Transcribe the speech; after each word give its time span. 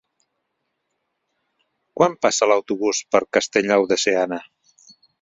Quan 2.01 2.17
passa 2.27 2.49
l'autobús 2.51 3.05
per 3.15 3.25
Castellnou 3.39 3.89
de 3.93 4.03
Seana? 4.09 4.45